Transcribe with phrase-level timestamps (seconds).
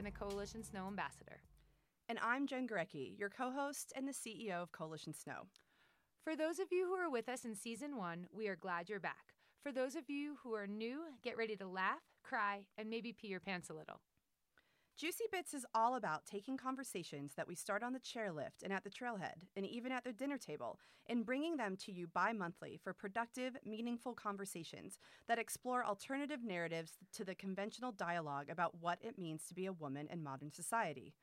[0.00, 1.42] and a Coalition Snow ambassador.
[2.08, 5.42] And I'm Jen Gurecki, your co host and the CEO of Coalition Snow.
[6.24, 8.98] For those of you who are with us in season one, we are glad you're
[8.98, 9.34] back.
[9.62, 13.28] For those of you who are new, get ready to laugh, cry, and maybe pee
[13.28, 14.00] your pants a little.
[15.00, 18.84] Juicy Bits is all about taking conversations that we start on the chairlift and at
[18.84, 22.78] the trailhead and even at the dinner table and bringing them to you bi monthly
[22.84, 29.18] for productive, meaningful conversations that explore alternative narratives to the conventional dialogue about what it
[29.18, 31.14] means to be a woman in modern society.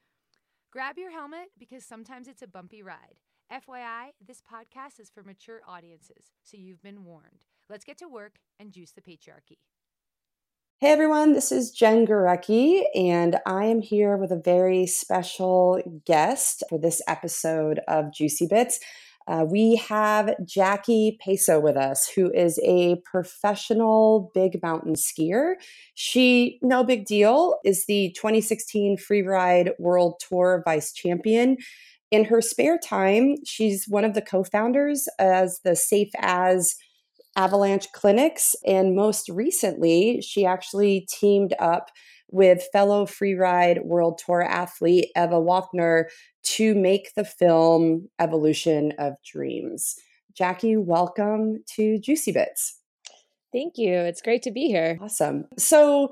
[0.72, 3.20] Grab your helmet because sometimes it's a bumpy ride.
[3.54, 7.46] FYI, this podcast is for mature audiences, so you've been warned.
[7.70, 9.60] Let's get to work and juice the patriarchy.
[10.80, 16.64] Hey everyone, this is Jen Gurecki, and I am here with a very special guest
[16.70, 18.80] for this episode of Juicy Bits.
[19.28, 25.56] Uh, we have Jackie Paaso with us, who is a professional big mountain skier.
[25.96, 31.58] She, no big deal, is the 2016 Freeride World Tour vice champion.
[32.12, 36.76] In her spare time, she's one of the co founders as the Safe As
[37.38, 38.56] Avalanche Clinics.
[38.66, 41.92] And most recently, she actually teamed up
[42.30, 46.06] with fellow freeride world tour athlete Eva Walkner
[46.44, 49.96] to make the film Evolution of Dreams.
[50.34, 52.80] Jackie, welcome to Juicy Bits.
[53.54, 53.94] Thank you.
[53.94, 54.98] It's great to be here.
[55.02, 55.46] Awesome.
[55.58, 56.12] So,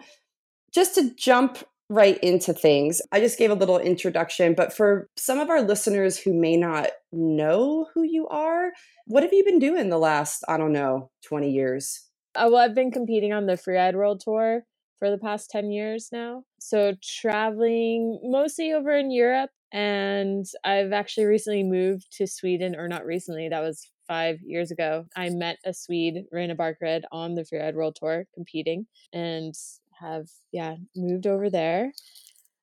[0.73, 3.01] just to jump right into things.
[3.11, 6.89] I just gave a little introduction, but for some of our listeners who may not
[7.11, 8.71] know who you are,
[9.05, 12.07] what have you been doing the last, I don't know, 20 years?
[12.35, 14.63] Uh, well, I've been competing on the Freeride World Tour
[14.97, 16.43] for the past 10 years now.
[16.59, 19.51] So, traveling mostly over in Europe.
[19.71, 25.05] And I've actually recently moved to Sweden, or not recently, that was five years ago.
[25.15, 28.87] I met a Swede, Reine Barkered, on the Freeride World Tour competing.
[29.11, 29.53] And
[29.99, 31.93] have yeah moved over there.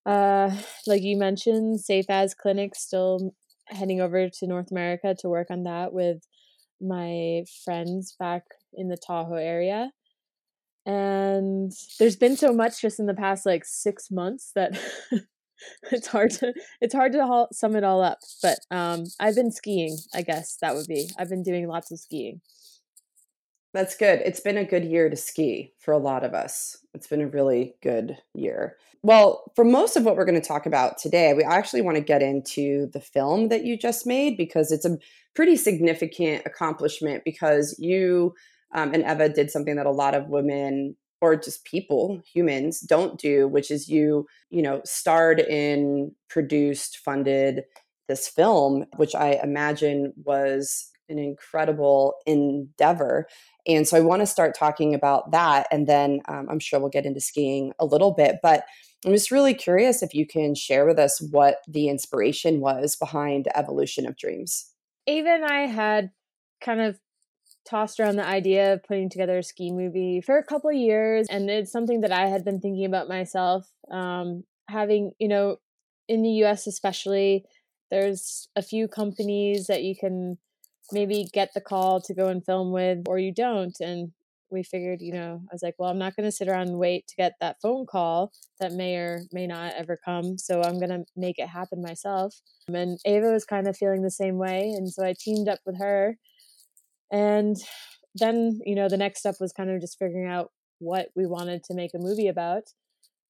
[0.04, 0.50] Uh,
[0.86, 3.34] like you mentioned, Safe As Clinic still
[3.66, 6.26] heading over to North America to work on that with
[6.80, 8.42] my friends back
[8.74, 9.90] in the Tahoe area.
[10.84, 14.76] And there's been so much just in the past like six months that
[15.92, 18.18] it's hard to it's hard to sum it all up.
[18.42, 19.96] But um, I've been skiing.
[20.12, 21.08] I guess that would be.
[21.18, 22.40] I've been doing lots of skiing.
[23.72, 24.20] That's good.
[24.24, 26.76] It's been a good year to ski for a lot of us.
[26.94, 28.76] It's been a really good year.
[29.02, 32.02] Well, for most of what we're going to talk about today, we actually want to
[32.02, 34.98] get into the film that you just made because it's a
[35.34, 38.34] pretty significant accomplishment because you
[38.74, 43.18] um, and Eva did something that a lot of women or just people, humans, don't
[43.18, 47.62] do, which is you, you know, starred in, produced, funded
[48.08, 53.28] this film, which I imagine was an incredible endeavor.
[53.66, 55.66] And so I want to start talking about that.
[55.70, 58.36] And then um, I'm sure we'll get into skiing a little bit.
[58.42, 58.64] But
[59.04, 63.48] I'm just really curious if you can share with us what the inspiration was behind
[63.54, 64.70] Evolution of Dreams.
[65.06, 66.10] Eva and I had
[66.60, 66.98] kind of
[67.68, 71.26] tossed around the idea of putting together a ski movie for a couple of years.
[71.28, 73.68] And it's something that I had been thinking about myself.
[73.90, 75.56] Um, having, you know,
[76.08, 77.44] in the US especially,
[77.90, 80.38] there's a few companies that you can
[80.90, 84.12] maybe get the call to go and film with or you don't and
[84.52, 86.78] we figured you know i was like well i'm not going to sit around and
[86.78, 90.78] wait to get that phone call that may or may not ever come so i'm
[90.78, 92.34] going to make it happen myself.
[92.68, 95.78] And eva was kind of feeling the same way and so i teamed up with
[95.78, 96.18] her
[97.10, 97.56] and
[98.14, 101.64] then you know the next step was kind of just figuring out what we wanted
[101.64, 102.64] to make a movie about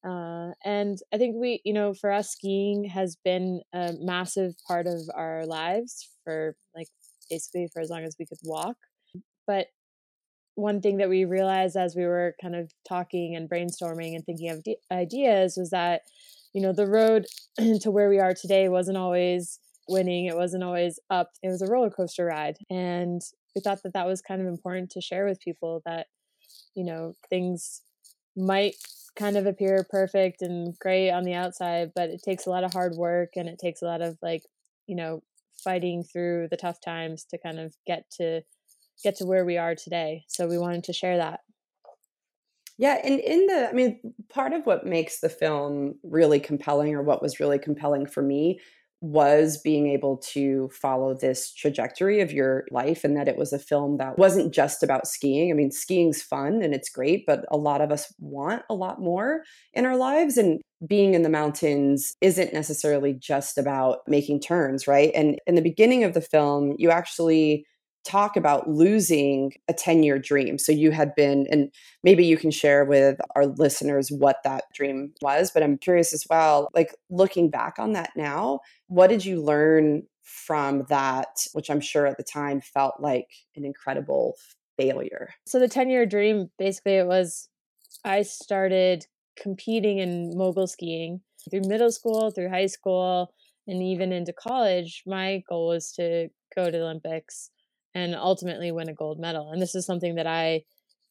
[0.05, 4.87] uh, and i think we you know for us skiing has been a massive part
[4.87, 6.88] of our lives for like
[7.32, 8.76] basically for as long as we could walk.
[9.46, 9.69] But
[10.55, 14.50] one thing that we realized as we were kind of talking and brainstorming and thinking
[14.50, 16.02] of ideas was that,
[16.52, 17.26] you know, the road
[17.81, 19.58] to where we are today wasn't always
[19.88, 22.58] winning, it wasn't always up, it was a roller coaster ride.
[22.70, 23.23] And
[23.55, 26.08] we thought that that was kind of important to share with people that,
[26.75, 27.81] you know, things
[28.37, 28.76] might
[29.17, 32.73] kind of appear perfect and great on the outside, but it takes a lot of
[32.73, 34.43] hard work and it takes a lot of like,
[34.87, 35.23] you know,
[35.62, 38.43] fighting through the tough times to kind of get to
[39.03, 40.25] get to where we are today.
[40.29, 41.41] So we wanted to share that.
[42.79, 47.03] Yeah, and in the I mean, part of what makes the film really compelling or
[47.03, 48.61] what was really compelling for me
[49.02, 53.58] was being able to follow this trajectory of your life and that it was a
[53.58, 55.50] film that wasn't just about skiing.
[55.50, 59.00] I mean, skiing's fun and it's great, but a lot of us want a lot
[59.00, 59.43] more
[59.75, 60.38] in our lives.
[60.38, 65.10] And being in the mountains isn't necessarily just about making turns, right?
[65.16, 67.66] And in the beginning of the film, you actually
[68.04, 70.58] talk about losing a 10 year dream.
[70.58, 71.70] So you had been, and
[72.02, 76.25] maybe you can share with our listeners what that dream was, but I'm curious as
[76.28, 81.81] well, like looking back on that now, what did you learn from that, which I'm
[81.81, 84.34] sure at the time felt like an incredible
[84.76, 85.31] failure?
[85.46, 87.49] So the 10 year dream, basically, it was
[88.04, 89.06] I started
[89.40, 91.20] competing in mogul skiing
[91.50, 93.32] through middle school, through high school,
[93.66, 95.02] and even into college.
[95.06, 97.50] My goal was to go to the Olympics
[97.94, 99.50] and ultimately win a gold medal.
[99.50, 100.65] And this is something that I,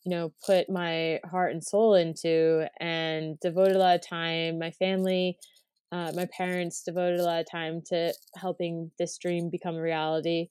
[0.03, 4.59] you know, put my heart and soul into and devoted a lot of time.
[4.59, 5.37] My family,
[5.91, 10.47] uh, my parents devoted a lot of time to helping this dream become a reality.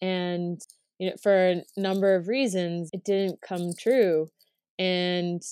[0.00, 0.60] And,
[0.98, 4.30] you know, for a number of reasons, it didn't come true.
[4.78, 5.42] And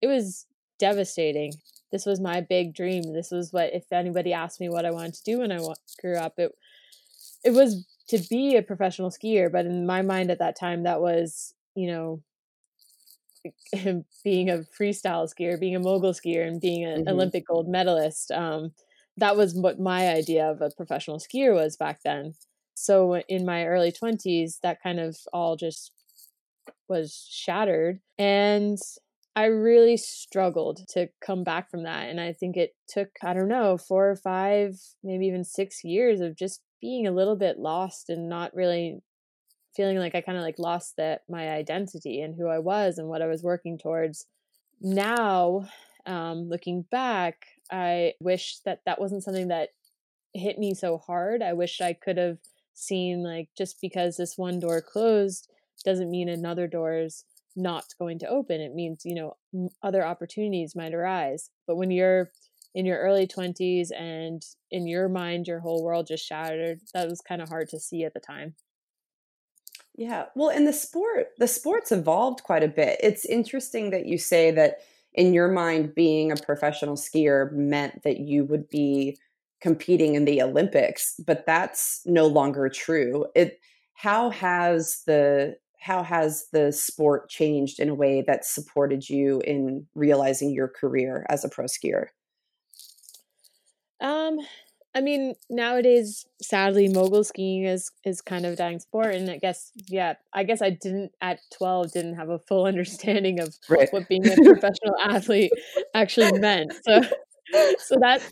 [0.00, 0.46] it was
[0.78, 1.52] devastating.
[1.92, 3.12] This was my big dream.
[3.12, 5.58] This was what, if anybody asked me what I wanted to do when I
[6.00, 6.52] grew up, it
[7.44, 9.50] it was to be a professional skier.
[9.50, 12.22] But in my mind at that time, that was you know
[14.24, 17.08] being a freestyle skier, being a mogul skier, and being an mm-hmm.
[17.08, 18.30] Olympic gold medalist.
[18.30, 18.72] Um,
[19.16, 22.34] that was what my idea of a professional skier was back then.
[22.74, 25.92] So in my early 20s, that kind of all just
[26.88, 28.00] was shattered.
[28.18, 28.78] And
[29.34, 32.08] I really struggled to come back from that.
[32.08, 36.20] And I think it took, I don't know, four or five, maybe even six years
[36.20, 39.02] of just being a little bit lost and not really
[39.74, 43.08] feeling like I kind of like lost that my identity and who I was and
[43.08, 44.26] what I was working towards.
[44.80, 45.68] Now,
[46.06, 49.70] um, looking back, I wish that that wasn't something that
[50.32, 51.42] hit me so hard.
[51.42, 52.38] I wish I could have
[52.72, 55.50] seen like just because this one door closed
[55.84, 57.24] doesn't mean another door's
[57.56, 58.60] not going to open.
[58.60, 61.50] It means, you know, other opportunities might arise.
[61.66, 62.30] But when you're
[62.76, 67.22] in your early 20s and in your mind, your whole world just shattered, that was
[67.22, 68.54] kind of hard to see at the time.
[69.96, 70.26] Yeah.
[70.34, 73.00] Well, in the sport, the sport's evolved quite a bit.
[73.02, 74.80] It's interesting that you say that
[75.14, 79.16] in your mind, being a professional skier meant that you would be
[79.62, 83.24] competing in the Olympics, but that's no longer true.
[83.34, 83.58] It
[83.94, 89.86] how has the how has the sport changed in a way that supported you in
[89.94, 92.08] realizing your career as a pro skier?
[94.00, 94.38] Um,
[94.96, 99.36] I mean, nowadays, sadly, mogul skiing is is kind of a dying sport, and I
[99.36, 103.92] guess, yeah, I guess I didn't at twelve didn't have a full understanding of right.
[103.92, 105.52] what being a professional athlete
[105.92, 106.72] actually meant.
[106.82, 107.02] So,
[107.78, 108.22] so that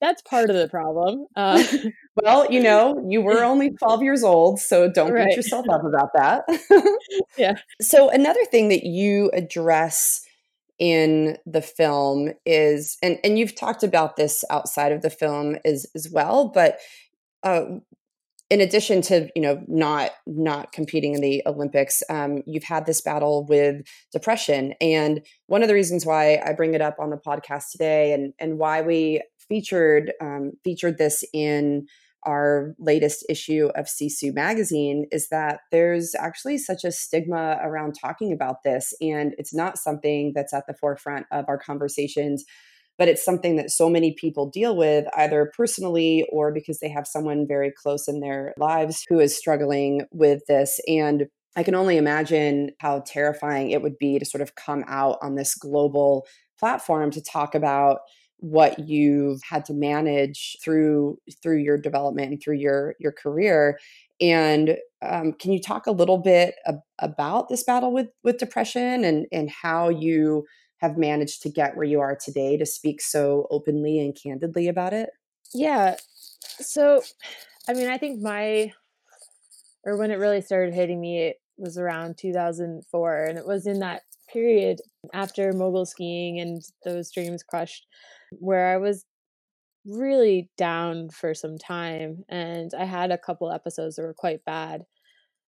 [0.00, 1.26] that's part of the problem.
[1.36, 1.62] Uh,
[2.22, 5.26] well, you know, you were only 12 years old, so don't right.
[5.26, 6.44] beat yourself up about that.
[7.36, 7.56] yeah.
[7.82, 10.25] So, another thing that you address
[10.78, 15.86] in the film is and and you've talked about this outside of the film as
[15.94, 16.78] as well, but
[17.42, 17.64] uh,
[18.48, 23.00] in addition to you know not not competing in the olympics um, you've had this
[23.00, 23.82] battle with
[24.12, 28.12] depression and one of the reasons why i bring it up on the podcast today
[28.12, 31.86] and and why we featured um, featured this in
[32.24, 38.32] our latest issue of Sisu magazine is that there's actually such a stigma around talking
[38.32, 42.44] about this, and it's not something that's at the forefront of our conversations.
[42.98, 47.06] But it's something that so many people deal with either personally or because they have
[47.06, 50.80] someone very close in their lives who is struggling with this.
[50.88, 55.18] And I can only imagine how terrifying it would be to sort of come out
[55.22, 56.26] on this global
[56.58, 57.98] platform to talk about
[58.38, 63.78] what you've had to manage through through your development and through your your career
[64.20, 69.04] and um, can you talk a little bit ab- about this battle with with depression
[69.04, 70.44] and and how you
[70.78, 74.92] have managed to get where you are today to speak so openly and candidly about
[74.92, 75.10] it?
[75.54, 75.96] Yeah
[76.60, 77.02] so
[77.68, 78.72] i mean i think my
[79.84, 83.80] or when it really started hitting me it was around 2004 and it was in
[83.80, 84.02] that
[84.32, 84.80] period
[85.12, 87.86] after mogul skiing and those dreams crushed
[88.32, 89.04] where I was
[89.86, 94.84] really down for some time and I had a couple episodes that were quite bad.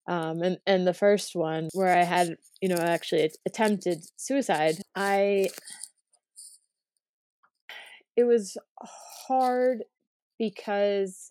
[0.06, 5.50] Um, and and the first one where I had you know actually attempted suicide, I
[8.16, 8.56] it was
[9.28, 9.84] hard
[10.38, 11.30] because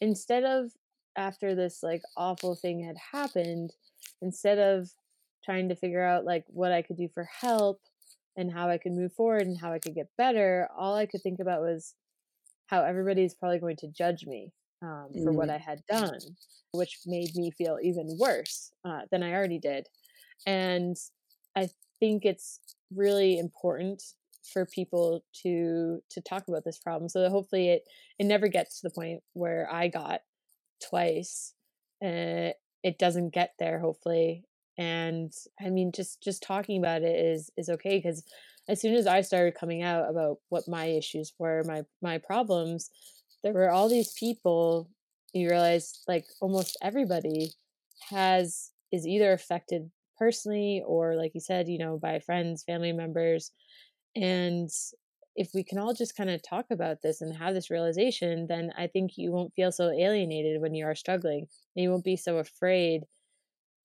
[0.00, 0.70] instead of
[1.16, 3.74] after this like awful thing had happened,
[4.22, 4.90] instead of
[5.44, 7.80] trying to figure out like what I could do for help,
[8.36, 11.22] and how I could move forward and how I could get better, all I could
[11.22, 11.94] think about was
[12.66, 15.24] how everybody's probably going to judge me um, mm-hmm.
[15.24, 15.56] for what mm-hmm.
[15.56, 16.18] I had done,
[16.72, 19.88] which made me feel even worse uh, than I already did.
[20.46, 20.96] And
[21.56, 21.68] I
[21.98, 22.60] think it's
[22.94, 24.02] really important
[24.52, 27.82] for people to to talk about this problem so that hopefully it
[28.18, 30.22] it never gets to the point where I got
[30.82, 31.52] twice
[32.02, 34.44] uh, it doesn't get there hopefully
[34.80, 38.24] and i mean just just talking about it is is okay because
[38.66, 42.90] as soon as i started coming out about what my issues were my my problems
[43.44, 44.88] there were all these people
[45.34, 47.52] you realize like almost everybody
[48.08, 53.52] has is either affected personally or like you said you know by friends family members
[54.16, 54.70] and
[55.36, 58.72] if we can all just kind of talk about this and have this realization then
[58.78, 61.46] i think you won't feel so alienated when you are struggling
[61.76, 63.02] and you won't be so afraid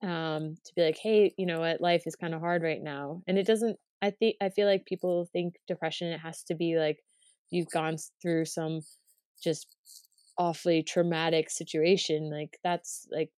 [0.04, 1.82] um, to be like hey you know what?
[1.82, 3.22] Life is kind of hard right now.
[3.28, 6.78] And it doesn't i think i feel like people think depression it has to be
[6.78, 7.00] like
[7.50, 8.82] you've gone through some
[9.42, 9.68] just
[10.38, 13.32] awfully traumatic situation like that's like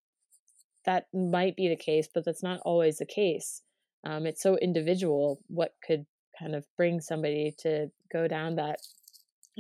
[0.88, 3.62] that might be the case but that's not always the case.
[4.06, 6.06] Um, it's so individual what could
[6.40, 8.80] kind of bring somebody to go down that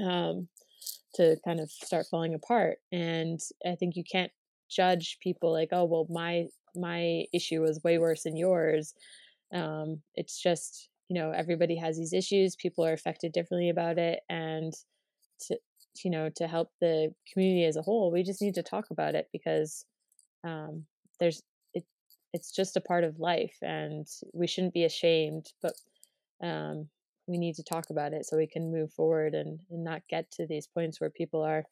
[0.03, 0.47] um,
[1.15, 4.31] to kind of start falling apart and i think you can't
[4.69, 8.93] judge people like oh well my my issue was way worse than yours.
[9.53, 14.19] Um, it's just you know everybody has these issues people are affected differently about it
[14.29, 14.73] and
[15.39, 15.57] to
[16.03, 19.15] you know to help the community as a whole we just need to talk about
[19.15, 19.85] it because
[20.43, 20.83] um,
[21.19, 21.41] there's
[21.73, 21.85] it
[22.33, 25.73] it's just a part of life and we shouldn't be ashamed but
[26.43, 26.87] um,
[27.27, 30.29] we need to talk about it so we can move forward and, and not get
[30.31, 31.63] to these points where people are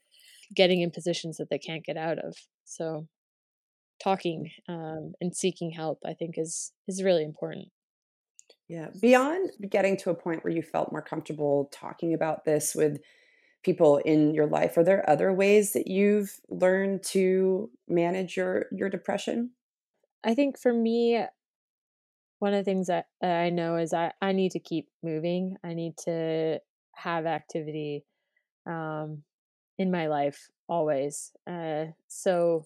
[0.53, 2.35] getting in positions that they can't get out of.
[2.65, 3.07] So
[4.03, 7.67] talking um, and seeking help i think is is really important.
[8.67, 12.99] Yeah beyond getting to a point where you felt more comfortable talking about this with
[13.63, 18.89] people in your life are there other ways that you've learned to manage your your
[18.89, 19.51] depression?
[20.23, 21.23] I think for me
[22.39, 25.57] one of the things that i know is i, I need to keep moving.
[25.63, 26.59] I need to
[26.93, 28.03] have activity
[28.67, 29.23] um,
[29.77, 32.65] in my life always uh, so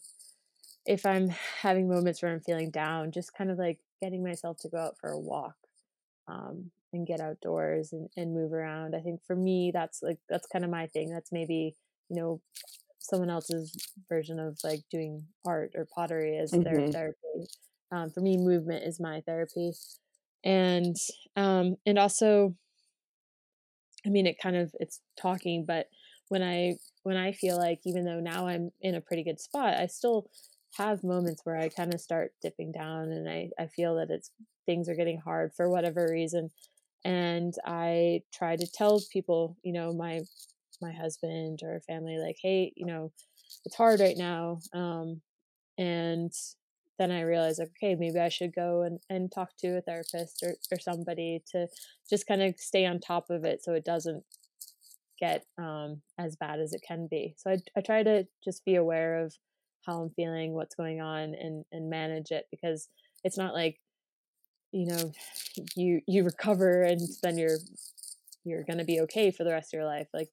[0.85, 1.29] if i'm
[1.61, 4.97] having moments where i'm feeling down just kind of like getting myself to go out
[4.99, 5.55] for a walk
[6.27, 8.95] um, and get outdoors and, and move around.
[8.95, 11.09] I think for me, that's like, that's kind of my thing.
[11.09, 11.75] That's maybe,
[12.09, 12.41] you know,
[12.99, 13.75] someone else's
[14.07, 16.63] version of like doing art or pottery as mm-hmm.
[16.63, 17.47] their therapy.
[17.91, 19.73] Um, for me, movement is my therapy.
[20.43, 20.95] And,
[21.35, 22.55] um, and also,
[24.05, 25.87] I mean, it kind of, it's talking, but
[26.29, 29.75] when I, when I feel like, even though now I'm in a pretty good spot,
[29.75, 30.29] I still
[30.77, 34.31] have moments where I kind of start dipping down and I, I feel that it's
[34.65, 36.51] things are getting hard for whatever reason.
[37.05, 40.19] And i try to tell people you know my
[40.81, 43.11] my husband or family like hey you know
[43.65, 45.21] it's hard right now um,
[45.77, 46.33] and
[46.97, 50.43] then i realized like, okay maybe i should go and, and talk to a therapist
[50.43, 51.67] or, or somebody to
[52.09, 54.23] just kind of stay on top of it so it doesn't
[55.19, 57.35] get um, as bad as it can be.
[57.37, 59.33] So I, I try to just be aware of
[59.85, 62.89] how i'm feeling what's going on and and manage it because
[63.23, 63.79] it's not like
[64.73, 65.11] you know
[65.75, 67.57] you you recover and then you're
[68.43, 70.07] you're to be okay for the rest of your life.
[70.13, 70.29] Like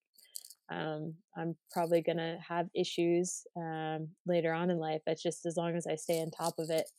[0.68, 5.76] um, i'm probably to have issues um, later on in life but just as long
[5.76, 6.90] as i stay on top of it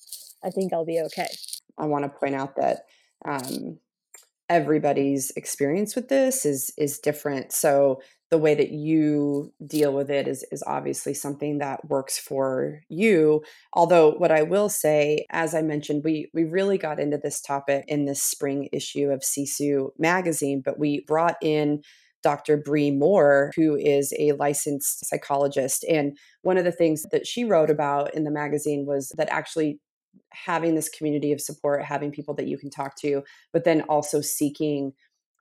[0.41, 1.27] i think i'll be okay.
[1.77, 2.85] I want to point out that
[3.25, 3.79] um,
[4.49, 10.27] everybody's experience with this is is different so the way that you deal with it
[10.27, 13.41] is is obviously something that works for you
[13.73, 17.83] although what i will say as i mentioned we we really got into this topic
[17.87, 21.81] in this spring issue of sisu magazine but we brought in
[22.23, 22.57] Dr.
[22.57, 25.85] Bree Moore, who is a licensed psychologist.
[25.87, 29.79] And one of the things that she wrote about in the magazine was that actually
[30.45, 34.21] having this community of support, having people that you can talk to, but then also
[34.21, 34.93] seeking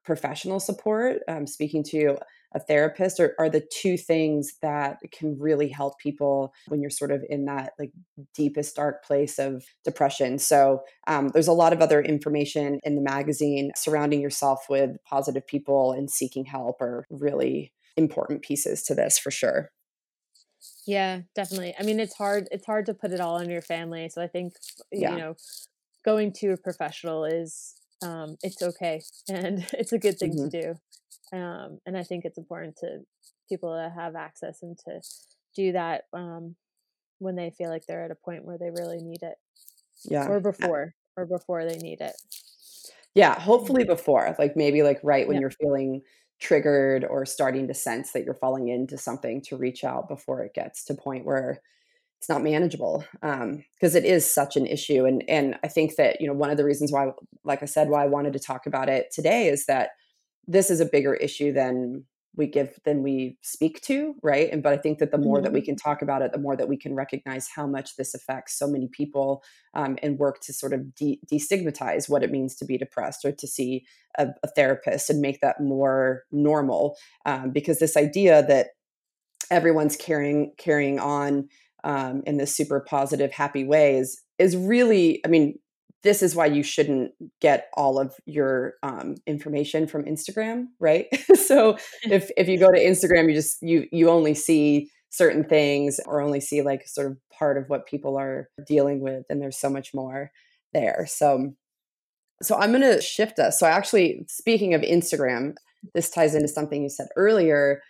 [0.04, 2.16] professional support, um, speaking to
[2.54, 7.10] a therapist are, are the two things that can really help people when you're sort
[7.10, 7.90] of in that like
[8.34, 10.38] deepest dark place of depression.
[10.38, 15.46] So um, there's a lot of other information in the magazine surrounding yourself with positive
[15.46, 19.70] people and seeking help are really important pieces to this for sure
[20.86, 24.08] yeah definitely i mean it's hard it's hard to put it all on your family
[24.08, 24.54] so i think
[24.92, 25.12] yeah.
[25.12, 25.36] you know
[26.04, 30.48] going to a professional is um, it's okay and it's a good thing mm-hmm.
[30.48, 30.74] to do
[31.32, 33.00] um, and I think it's important to
[33.48, 35.00] people to have access and to
[35.54, 36.56] do that um,
[37.18, 39.36] when they feel like they're at a point where they really need it.
[40.04, 40.28] Yeah.
[40.28, 42.14] Or before, or before they need it.
[43.14, 43.38] Yeah.
[43.38, 45.40] Hopefully before, like maybe like right when yeah.
[45.40, 46.02] you're feeling
[46.38, 50.54] triggered or starting to sense that you're falling into something to reach out before it
[50.54, 51.60] gets to point where
[52.18, 56.20] it's not manageable because um, it is such an issue and and i think that
[56.20, 57.10] you know one of the reasons why
[57.44, 59.90] like i said why i wanted to talk about it today is that
[60.46, 62.04] this is a bigger issue than
[62.36, 65.44] we give than we speak to right and but i think that the more mm-hmm.
[65.44, 65.66] that we mm-hmm.
[65.66, 68.66] can talk about it the more that we can recognize how much this affects so
[68.66, 69.42] many people
[69.74, 73.32] um, and work to sort of de- destigmatize what it means to be depressed or
[73.32, 73.84] to see
[74.18, 78.68] a, a therapist and make that more normal um, because this idea that
[79.50, 81.48] everyone's carrying carrying on
[81.84, 85.58] um, in this super positive happy way is is really i mean
[86.06, 87.10] this is why you shouldn't
[87.40, 91.06] get all of your um, information from Instagram, right?
[91.34, 95.98] so if if you go to Instagram, you just you you only see certain things
[96.06, 99.58] or only see like sort of part of what people are dealing with, and there's
[99.58, 100.30] so much more
[100.72, 101.06] there.
[101.08, 101.52] So
[102.42, 103.58] so I'm going to shift us.
[103.58, 105.54] So actually, speaking of Instagram,
[105.94, 107.80] this ties into something you said earlier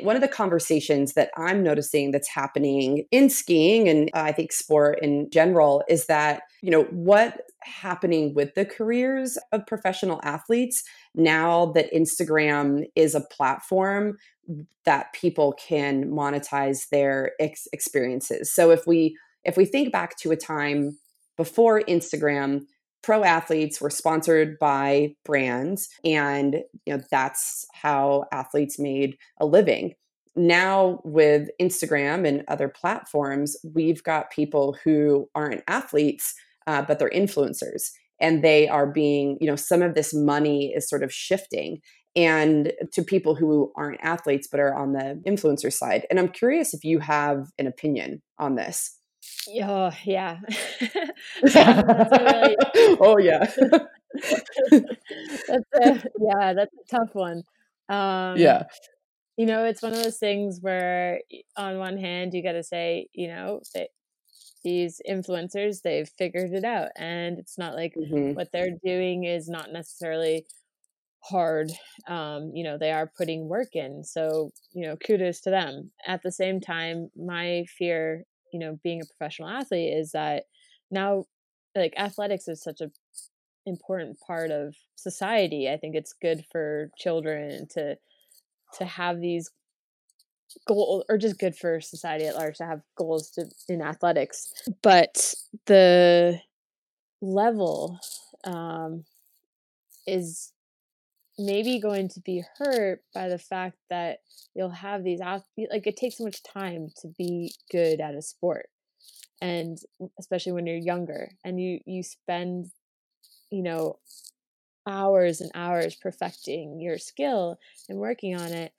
[0.00, 4.98] one of the conversations that I'm noticing that's happening in skiing and I think sport
[5.02, 10.82] in general is that, you know, what happening with the careers of professional athletes
[11.14, 14.16] now that Instagram is a platform
[14.84, 18.52] that people can monetize their ex- experiences.
[18.52, 20.98] So if we if we think back to a time
[21.36, 22.62] before Instagram,
[23.02, 29.94] pro athletes were sponsored by brands and you know that's how athletes made a living.
[30.34, 36.34] Now with instagram and other platforms we've got people who aren't athletes
[36.66, 37.90] uh, but they're influencers
[38.20, 41.80] and they are being you know some of this money is sort of shifting
[42.14, 46.06] and to people who aren't athletes but are on the influencer side.
[46.08, 48.98] And i'm curious if you have an opinion on this
[49.48, 50.38] Oh yeah.
[51.42, 52.56] really...
[53.00, 53.50] oh yeah.
[54.70, 57.42] that's a, yeah, that's a tough one.
[57.88, 58.64] Um, yeah.
[59.36, 61.20] You know, it's one of those things where,
[61.56, 63.88] on one hand, you got to say, you know, that
[64.62, 68.34] these influencers they've figured it out, and it's not like mm-hmm.
[68.34, 70.46] what they're doing is not necessarily
[71.20, 71.72] hard.
[72.06, 75.90] Um, you know, they are putting work in, so you know, kudos to them.
[76.06, 80.44] At the same time, my fear you know being a professional athlete is that
[80.90, 81.24] now
[81.74, 82.90] like athletics is such a
[83.64, 87.96] important part of society i think it's good for children to
[88.72, 89.50] to have these
[90.66, 94.52] goals or just good for society at large to have goals to, in athletics.
[94.82, 95.34] But
[95.66, 96.40] the
[97.20, 97.98] level
[98.44, 99.04] um,
[100.06, 100.52] is
[101.38, 104.18] maybe going to be hurt by the fact that
[104.54, 108.66] you'll have these like it takes so much time to be good at a sport
[109.40, 109.78] and
[110.18, 112.66] especially when you're younger and you you spend
[113.50, 113.98] you know
[114.86, 118.72] hours and hours perfecting your skill and working on it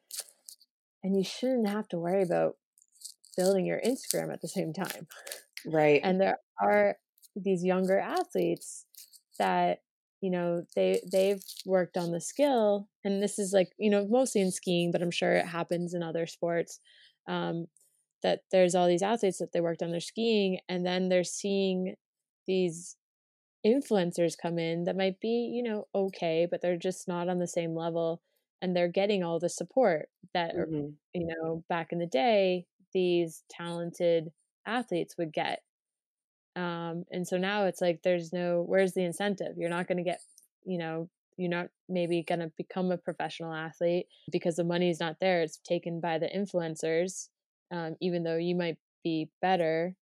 [1.04, 2.56] and you shouldn't have to worry about
[3.36, 5.08] building your Instagram at the same time.
[5.66, 6.02] Right.
[6.04, 6.98] And there are
[7.36, 8.86] these younger athletes
[9.40, 9.80] that
[10.24, 14.40] you know they they've worked on the skill and this is like you know mostly
[14.40, 16.80] in skiing but i'm sure it happens in other sports
[17.28, 17.68] um,
[18.22, 21.96] that there's all these athletes that they worked on their skiing and then they're seeing
[22.48, 22.96] these
[23.66, 27.48] influencers come in that might be you know okay but they're just not on the
[27.48, 28.22] same level
[28.62, 30.88] and they're getting all the support that mm-hmm.
[31.14, 34.30] you know back in the day these talented
[34.66, 35.60] athletes would get
[36.56, 39.58] um, and so now it's like there's no where's the incentive?
[39.58, 40.22] You're not going to get
[40.66, 45.00] you know you're not maybe going to become a professional athlete because the money is
[45.00, 45.42] not there.
[45.42, 47.30] It's taken by the influencers
[47.74, 49.96] um, even though you might be better.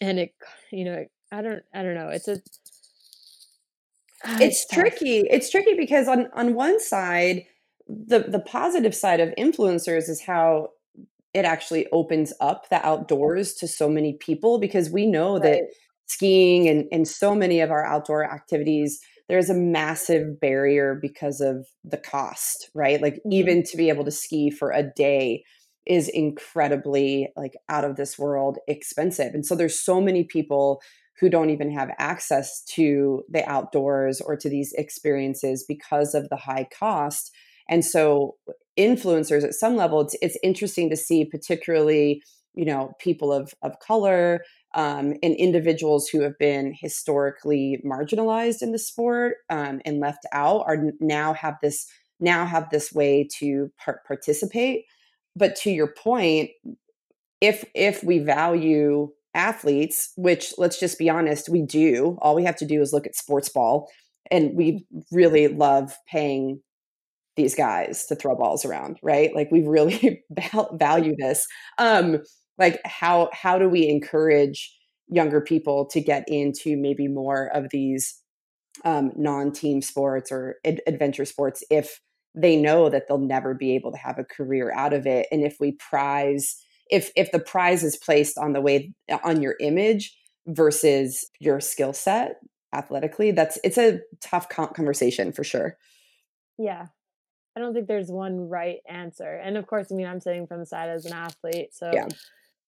[0.00, 0.34] And it
[0.70, 2.08] you know i don't i don't know.
[2.08, 2.32] It's a
[4.24, 5.24] it's, it's tricky.
[5.28, 7.44] It's tricky because on on one side
[7.88, 10.70] the the positive side of influencers is how
[11.36, 15.42] it actually opens up the outdoors to so many people because we know right.
[15.42, 15.60] that
[16.06, 21.66] skiing and, and so many of our outdoor activities there's a massive barrier because of
[21.84, 23.32] the cost right like mm-hmm.
[23.32, 25.44] even to be able to ski for a day
[25.84, 30.80] is incredibly like out of this world expensive and so there's so many people
[31.20, 36.36] who don't even have access to the outdoors or to these experiences because of the
[36.36, 37.30] high cost
[37.68, 38.36] and so
[38.78, 42.22] influencers at some level, it's, it's interesting to see, particularly,
[42.54, 44.42] you know, people of, of color
[44.74, 50.64] um, and individuals who have been historically marginalized in the sport um, and left out
[50.66, 51.86] are now have this
[52.18, 54.84] now have this way to par- participate.
[55.34, 56.50] But to your point,
[57.40, 62.18] if if we value athletes, which let's just be honest, we do.
[62.22, 63.88] All we have to do is look at sports ball,
[64.30, 66.60] and we really love paying
[67.36, 69.34] these guys to throw balls around, right?
[69.34, 70.24] Like we really
[70.72, 71.46] value this.
[71.78, 72.22] Um,
[72.58, 74.74] like how how do we encourage
[75.08, 78.18] younger people to get into maybe more of these
[78.84, 82.00] um, non-team sports or ad- adventure sports if
[82.34, 85.42] they know that they'll never be able to have a career out of it and
[85.42, 86.56] if we prize
[86.90, 88.92] if if the prize is placed on the way
[89.24, 92.36] on your image versus your skill set
[92.74, 95.76] athletically that's it's a tough conversation for sure
[96.58, 96.86] yeah
[97.56, 100.60] i don't think there's one right answer and of course i mean i'm sitting from
[100.60, 102.06] the side as an athlete so yeah.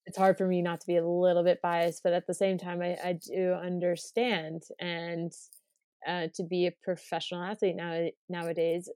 [0.07, 2.59] it's hard for me not to be a little bit biased but at the same
[2.59, 5.33] time i, I do understand and
[6.07, 8.89] uh, to be a professional athlete now nowadays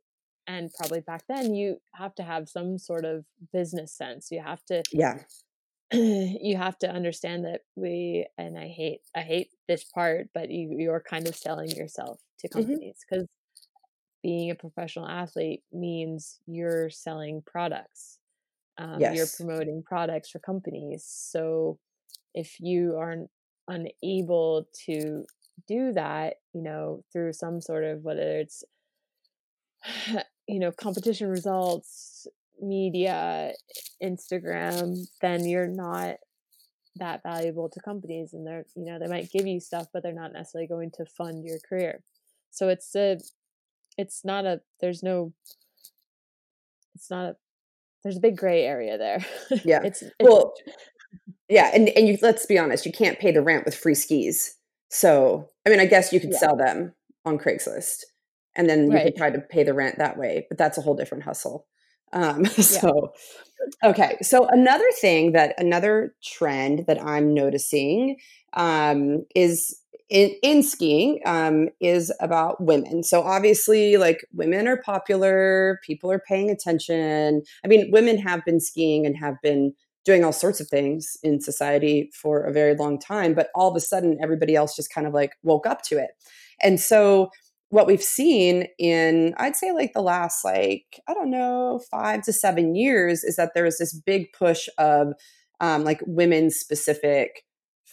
[0.47, 4.65] and probably back then you have to have some sort of business sense you have
[4.65, 5.19] to yeah
[5.93, 10.75] you have to understand that we and i hate i hate this part but you
[10.79, 12.61] you're kind of selling yourself to mm-hmm.
[12.61, 13.42] companies because mm-hmm.
[14.23, 18.19] Being a professional athlete means you're selling products
[18.79, 19.17] um, yes.
[19.17, 21.79] you're promoting products for companies so
[22.35, 23.31] if you aren't
[23.69, 25.25] unable to
[25.69, 28.65] do that you know through some sort of whether it's
[30.49, 32.27] you know competition results
[32.61, 33.53] media
[34.03, 36.17] instagram then you're not
[36.97, 40.13] that valuable to companies and they're you know they might give you stuff but they're
[40.13, 42.03] not necessarily going to fund your career
[42.51, 43.19] so it's a
[43.99, 45.33] it's not a there's no
[46.95, 47.37] it's not a
[48.03, 49.25] there's a big gray area there.
[49.65, 49.83] Yeah.
[49.83, 50.55] It's, it's well
[51.49, 54.57] yeah and and you let's be honest you can't pay the rent with free skis.
[54.89, 56.39] So i mean i guess you could yeah.
[56.39, 58.05] sell them on craigslist
[58.55, 59.05] and then you right.
[59.05, 61.67] could try to pay the rent that way but that's a whole different hustle.
[62.15, 63.13] Um, so
[63.83, 68.17] okay so another thing that another trend that i'm noticing
[68.55, 69.82] um, is
[70.13, 73.03] in, in skiing um, is about women.
[73.03, 77.43] So obviously like women are popular people are paying attention.
[77.65, 79.73] I mean women have been skiing and have been
[80.05, 83.77] doing all sorts of things in society for a very long time but all of
[83.77, 86.11] a sudden everybody else just kind of like woke up to it.
[86.61, 87.31] And so
[87.71, 92.31] what we've seen in i'd say like the last like i don't know five to
[92.31, 95.15] seven years is that there's this big push of
[95.61, 97.45] um, like women specific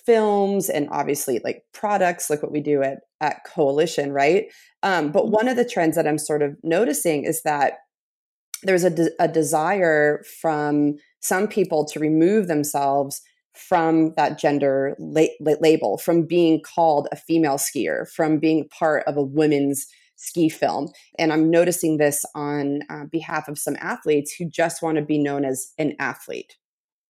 [0.10, 4.46] films and obviously like products like what we do at at coalition right
[4.82, 5.34] um, but mm-hmm.
[5.34, 7.74] one of the trends that i'm sort of noticing is that
[8.64, 13.22] there's a, de- a desire from some people to remove themselves
[13.54, 19.18] from that gender la- label, from being called a female skier, from being part of
[19.18, 20.90] a women's ski film.
[21.18, 25.18] And I'm noticing this on uh, behalf of some athletes who just want to be
[25.18, 26.58] known as an athlete.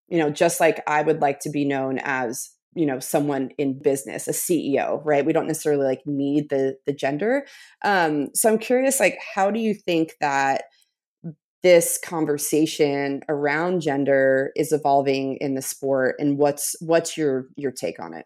[0.07, 3.79] You know, just like I would like to be known as you know someone in
[3.79, 5.25] business a ceo right?
[5.25, 7.45] We don't necessarily like need the the gender.
[7.83, 10.63] Um so i'm curious like how do you think that
[11.63, 17.99] this conversation around gender is evolving in the sport and what's what's your your take
[17.99, 18.25] on it?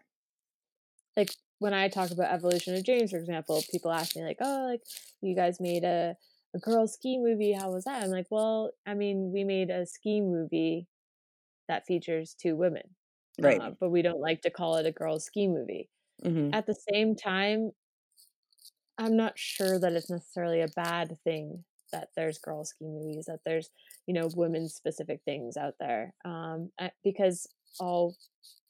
[1.16, 4.66] Like when i talk about evolution of dreams for example people ask me like oh
[4.70, 4.82] like
[5.20, 6.16] you guys made a
[6.54, 8.02] a girl ski movie how was that?
[8.02, 10.88] I'm like well i mean we made a ski movie
[11.68, 12.82] that features two women
[13.40, 15.88] right uh, but we don't like to call it a girls ski movie
[16.24, 16.52] mm-hmm.
[16.52, 17.70] at the same time
[18.98, 23.40] i'm not sure that it's necessarily a bad thing that there's girls ski movies, that
[23.44, 23.70] there's,
[24.06, 26.14] you know, women specific things out there.
[26.24, 26.70] Um,
[27.04, 27.46] because
[27.78, 28.16] all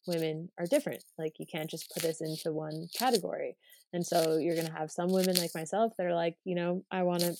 [0.06, 1.02] women are different.
[1.18, 3.56] Like you can't just put us into one category.
[3.94, 6.84] And so you're going to have some women like myself that are like, you know,
[6.90, 7.34] I want to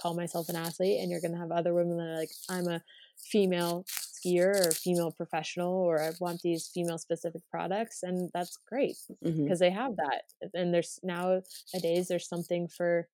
[0.00, 1.00] call myself an athlete.
[1.00, 2.82] And you're going to have other women that are like, I'm a
[3.18, 3.84] female
[4.26, 8.02] skier or female professional, or I want these female specific products.
[8.02, 9.54] And that's great because mm-hmm.
[9.58, 10.22] they have that.
[10.54, 13.08] And there's nowadays, there's something for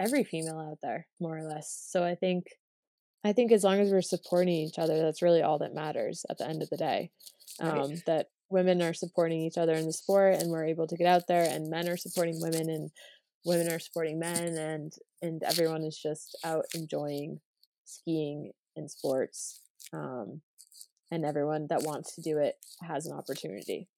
[0.00, 2.46] every female out there more or less so i think
[3.24, 6.38] i think as long as we're supporting each other that's really all that matters at
[6.38, 7.10] the end of the day
[7.60, 8.02] um, right.
[8.06, 11.26] that women are supporting each other in the sport and we're able to get out
[11.26, 12.90] there and men are supporting women and
[13.44, 14.92] women are supporting men and
[15.22, 17.40] and everyone is just out enjoying
[17.84, 19.60] skiing and sports
[19.92, 20.40] um,
[21.10, 23.88] and everyone that wants to do it has an opportunity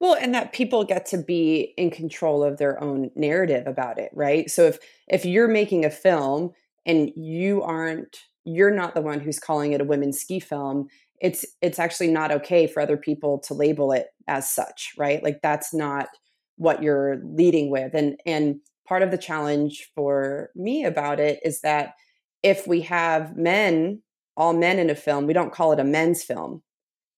[0.00, 4.10] well, and that people get to be in control of their own narrative about it,
[4.12, 4.50] right?
[4.50, 6.50] So if if you're making a film
[6.84, 10.88] and you aren't you're not the one who's calling it a women's ski film,
[11.20, 15.22] it's it's actually not okay for other people to label it as such, right?
[15.22, 16.08] Like that's not
[16.56, 17.94] what you're leading with.
[17.94, 21.94] And and part of the challenge for me about it is that
[22.42, 24.02] if we have men,
[24.36, 26.62] all men in a film, we don't call it a men's film.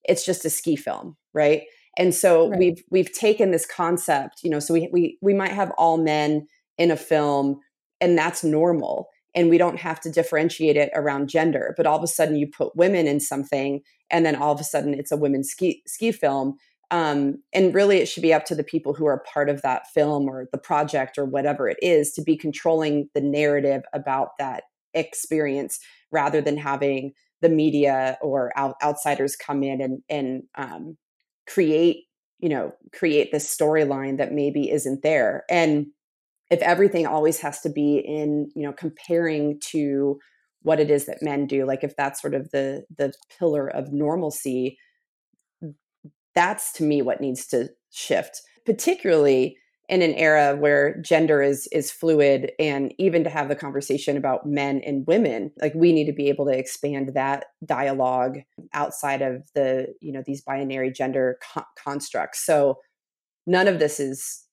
[0.04, 1.62] It's just a ski film, right?
[1.98, 2.58] And so right.
[2.58, 6.46] we've we've taken this concept, you know, so we we we might have all men
[6.78, 7.60] in a film
[8.00, 12.02] and that's normal and we don't have to differentiate it around gender, but all of
[12.02, 15.16] a sudden you put women in something and then all of a sudden it's a
[15.16, 16.56] women's ski ski film
[16.90, 19.88] Um, and really, it should be up to the people who are part of that
[19.88, 24.64] film or the project or whatever it is to be controlling the narrative about that
[24.94, 25.80] experience
[26.12, 30.96] rather than having the media or out, outsiders come in and, and um,
[31.46, 32.04] create
[32.38, 35.44] you know create this storyline that maybe isn't there.
[35.48, 35.86] And
[36.50, 40.18] if everything always has to be in you know comparing to
[40.62, 43.92] what it is that men do like if that's sort of the the pillar of
[43.92, 44.76] normalcy
[46.36, 48.42] that's to me what needs to shift.
[48.64, 49.56] Particularly
[49.88, 54.46] in an era where gender is is fluid and even to have the conversation about
[54.46, 58.38] men and women like we need to be able to expand that dialogue
[58.74, 62.44] outside of the you know these binary gender co- constructs.
[62.44, 62.78] So
[63.46, 64.44] none of this is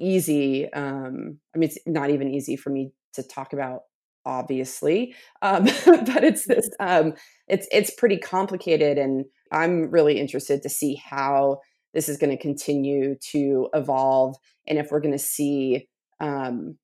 [0.00, 3.82] easy um i mean it's not even easy for me to talk about
[4.24, 7.12] obviously um but it's this um
[7.48, 11.58] it's it's pretty complicated and i'm really interested to see how
[11.94, 15.88] this is going to continue to evolve and if we're going to see
[16.20, 16.76] um,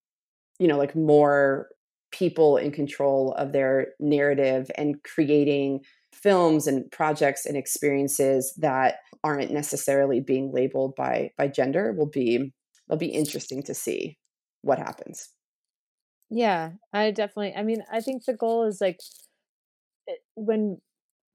[0.59, 1.69] you know like more
[2.13, 5.81] people in control of their narrative and creating
[6.13, 12.53] films and projects and experiences that aren't necessarily being labeled by by gender will be
[12.89, 14.17] it'll be interesting to see
[14.63, 15.29] what happens.
[16.31, 18.99] Yeah i definitely i mean i think the goal is like
[20.09, 20.79] eh, when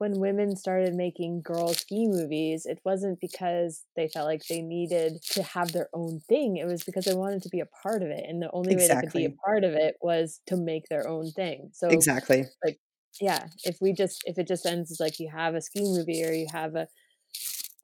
[0.02, 5.22] when women started making girl ski movies, it wasn't because they felt like they needed
[5.22, 6.56] to have their own thing.
[6.56, 8.24] It was because they wanted to be a part of it.
[8.28, 8.96] And the only exactly.
[8.96, 11.70] way they could be a part of it was to make their own thing.
[11.72, 12.46] So Exactly.
[12.64, 12.80] Like
[13.20, 16.24] yeah, if we just if it just ends as like you have a ski movie
[16.24, 16.88] or you have a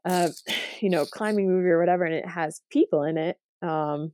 [0.04, 0.30] uh
[0.80, 4.10] you know, climbing movie or whatever and it has people in it, um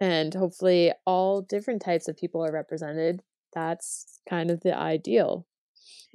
[0.00, 3.20] and hopefully all different types of people are represented,
[3.52, 5.44] that's kind of the ideal.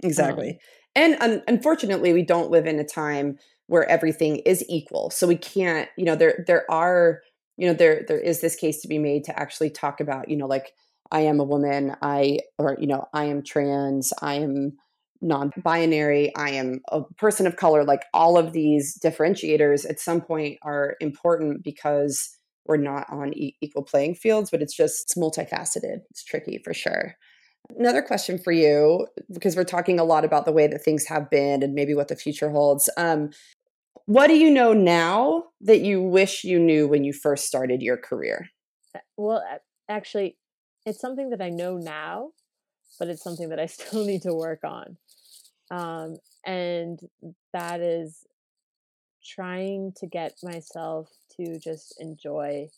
[0.04, 0.52] Exactly.
[0.52, 0.58] Um,
[0.98, 5.38] and un- unfortunately we don't live in a time where everything is equal so we
[5.38, 7.22] can't you know there there are
[7.56, 10.36] you know there there is this case to be made to actually talk about you
[10.36, 10.74] know like
[11.12, 14.74] i am a woman i or you know i am trans i am
[15.22, 20.58] non-binary i am a person of color like all of these differentiators at some point
[20.64, 22.30] are important because
[22.66, 26.00] we're not on e- equal playing fields but it's just it's multifaceted.
[26.12, 27.16] It's tricky for sure
[27.76, 31.30] Another question for you, because we're talking a lot about the way that things have
[31.30, 32.90] been and maybe what the future holds.
[32.98, 33.32] Um,
[34.06, 37.98] what do you know now that you wish you knew when you first started your
[37.98, 38.48] career?
[39.18, 39.44] Well,
[39.90, 40.38] actually,
[40.86, 42.30] it's something that I know now,
[43.00, 44.98] but it's something that I still need to work on.
[45.70, 47.00] Um, and
[47.52, 48.26] that is
[49.24, 52.70] trying to get myself to just enjoy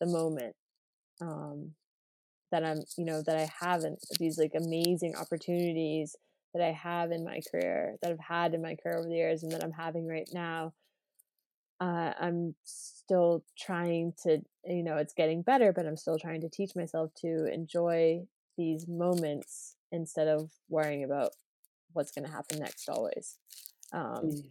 [0.00, 0.56] the moment.
[1.20, 1.72] Um,
[2.56, 6.16] that I'm, you know, that I have in these like amazing opportunities
[6.54, 9.42] that I have in my career, that I've had in my career over the years,
[9.42, 10.72] and that I'm having right now.
[11.78, 16.48] Uh, I'm still trying to, you know, it's getting better, but I'm still trying to
[16.48, 18.22] teach myself to enjoy
[18.56, 21.32] these moments instead of worrying about
[21.92, 23.36] what's going to happen next always.
[23.92, 24.44] Um, mm.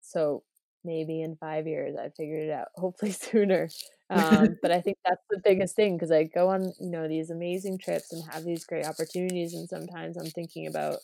[0.00, 0.42] So
[0.84, 2.68] maybe in five years I figured it out.
[2.74, 3.68] Hopefully sooner.
[4.42, 7.30] Um, but I think that's the biggest thing because I go on, you know, these
[7.30, 10.98] amazing trips and have these great opportunities, and sometimes I'm thinking about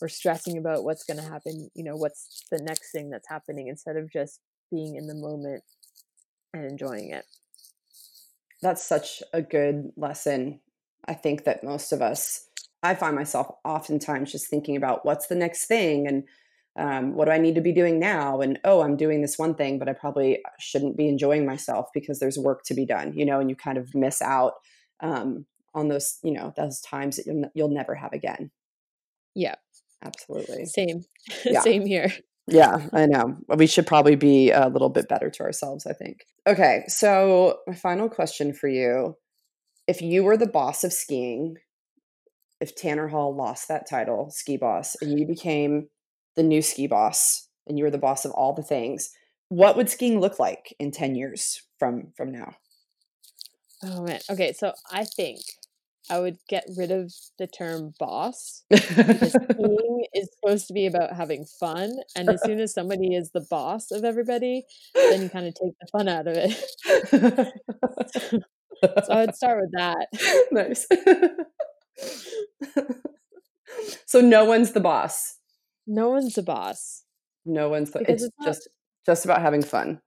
[0.00, 1.68] or stressing about what's going to happen.
[1.74, 5.62] You know, what's the next thing that's happening instead of just being in the moment
[6.54, 7.24] and enjoying it.
[8.62, 10.60] That's such a good lesson.
[11.06, 12.48] I think that most of us,
[12.82, 16.24] I find myself oftentimes just thinking about what's the next thing and
[16.76, 18.40] um, what do I need to be doing now?
[18.40, 22.18] And oh, I'm doing this one thing, but I probably shouldn't be enjoying myself because
[22.18, 24.54] there's work to be done, you know, and you kind of miss out
[25.02, 28.50] um, on those, you know, those times that you'll, you'll never have again.
[29.34, 29.56] Yeah,
[30.04, 30.64] absolutely.
[30.66, 31.04] Same,
[31.44, 31.60] yeah.
[31.60, 32.12] same here.
[32.46, 33.36] Yeah, I know.
[33.48, 36.24] We should probably be a little bit better to ourselves, I think.
[36.46, 39.16] Okay, so my final question for you
[39.86, 41.56] if you were the boss of skiing,
[42.60, 45.88] if Tanner Hall lost that title, ski boss, and you became
[46.36, 49.10] the new ski boss and you were the boss of all the things,
[49.48, 52.54] what would skiing look like in 10 years from from now?
[53.82, 54.20] Oh man.
[54.30, 55.40] Okay, so I think
[56.10, 61.14] I would get rid of the term boss because skiing is supposed to be about
[61.14, 61.96] having fun.
[62.16, 64.64] And as soon as somebody is the boss of everybody,
[64.94, 67.54] then you kind of take the fun out of it.
[69.04, 70.08] so I would start with that.
[70.52, 70.86] Nice.
[74.06, 75.36] so no one's the boss
[75.86, 77.04] no one's the boss.
[77.44, 78.68] No one's the, it's, it's not, just
[79.06, 80.00] just about having fun.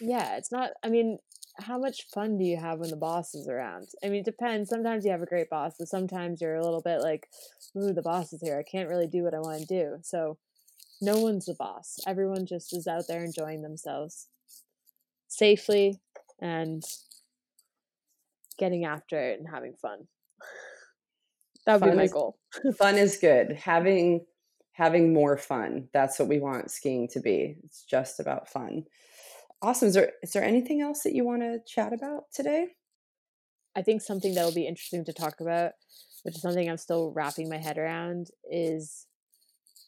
[0.00, 1.18] Yeah, it's not I mean,
[1.58, 3.88] how much fun do you have when the boss is around?
[4.04, 4.68] I mean, it depends.
[4.68, 7.28] Sometimes you have a great boss, but sometimes you're a little bit like,
[7.76, 8.58] ooh, the boss is here.
[8.58, 9.98] I can't really do what I want to do.
[10.02, 10.38] So
[11.00, 11.98] no one's the boss.
[12.06, 14.28] Everyone just is out there enjoying themselves
[15.28, 16.00] safely
[16.40, 16.82] and
[18.58, 20.06] getting after it and having fun.
[21.64, 22.38] That would be my is, goal.
[22.78, 23.52] fun is good.
[23.52, 24.24] Having
[24.76, 25.88] having more fun.
[25.94, 27.56] That's what we want skiing to be.
[27.64, 28.84] It's just about fun.
[29.62, 29.88] Awesome.
[29.88, 32.68] Is there is there anything else that you want to chat about today?
[33.74, 35.72] I think something that will be interesting to talk about,
[36.24, 39.06] which is something I'm still wrapping my head around, is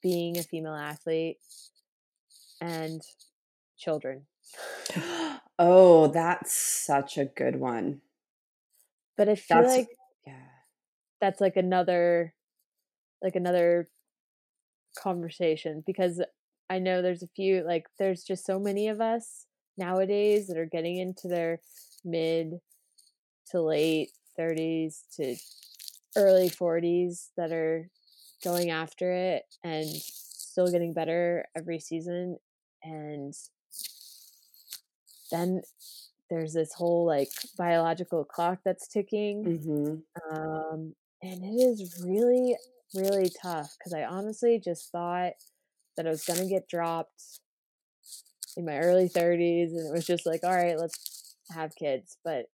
[0.02, 1.36] being a female athlete
[2.62, 3.02] and
[3.76, 4.22] children.
[5.58, 8.00] oh, that's such a good one.
[9.18, 9.88] But I feel that's, like
[10.26, 10.32] yeah.
[11.20, 12.32] that's like another
[13.22, 13.88] like another
[15.00, 16.20] conversation because
[16.70, 20.66] I know there's a few like there's just so many of us nowadays that are
[20.66, 21.60] getting into their
[22.04, 22.60] mid
[23.50, 25.36] to late 30s to
[26.16, 27.88] early 40s that are
[28.44, 32.36] going after it and still getting better every season
[32.82, 33.34] and
[35.30, 35.62] then
[36.30, 40.36] there's this whole like biological clock that's ticking mm-hmm.
[40.36, 42.56] um, and it is really
[42.94, 45.32] really tough because i honestly just thought
[45.96, 47.40] that i was going to get dropped
[48.56, 52.46] in my early 30s and it was just like all right let's have kids but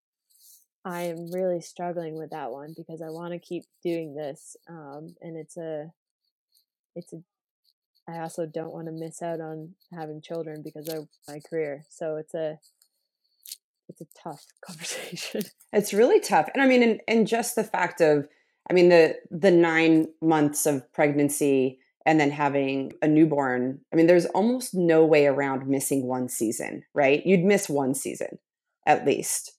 [0.85, 5.15] i am really struggling with that one because i want to keep doing this um,
[5.21, 5.91] and it's a
[6.95, 7.23] it's a
[8.09, 12.17] i also don't want to miss out on having children because of my career so
[12.17, 12.59] it's a
[13.89, 15.43] it's a tough conversation.
[15.73, 16.49] It's really tough.
[16.55, 18.29] And I mean, and, and just the fact of,
[18.69, 23.81] I mean, the the nine months of pregnancy and then having a newborn.
[23.93, 27.25] I mean, there's almost no way around missing one season, right?
[27.25, 28.39] You'd miss one season
[28.87, 29.53] at least,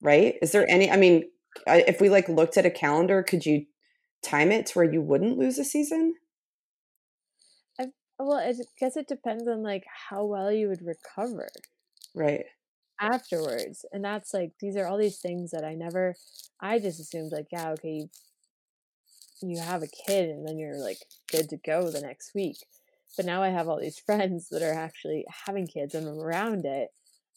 [0.00, 0.36] right?
[0.42, 0.90] Is there any?
[0.90, 1.24] I mean,
[1.66, 3.66] if we like looked at a calendar, could you
[4.22, 6.14] time it to where you wouldn't lose a season?
[7.80, 7.86] I,
[8.18, 11.48] well, I guess it depends on like how well you would recover.
[12.14, 12.44] Right
[13.02, 13.84] afterwards.
[13.92, 16.14] And that's like these are all these things that I never
[16.60, 18.08] I just assumed like, yeah, okay, you,
[19.42, 20.98] you have a kid and then you're like
[21.30, 22.58] good to go the next week.
[23.16, 26.64] But now I have all these friends that are actually having kids and I'm around
[26.64, 26.88] it.